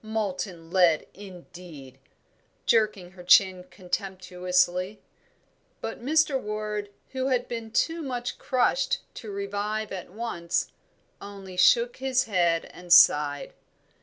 Molten 0.03 0.71
lead, 0.71 1.05
indeed!" 1.13 1.99
jerking 2.65 3.11
her 3.11 3.23
chin 3.23 3.65
contemptuously. 3.69 4.99
But 5.79 6.03
Mr. 6.03 6.39
Ward, 6.39 6.89
who 7.11 7.27
had 7.27 7.47
been 7.47 7.69
too 7.69 8.01
much 8.01 8.39
crushed 8.39 9.01
to 9.13 9.29
revive 9.29 9.91
at 9.91 10.09
once, 10.09 10.71
only 11.21 11.55
shook 11.55 11.97
his 11.97 12.23
head 12.23 12.65
and 12.73 12.91
sighed. 12.91 13.53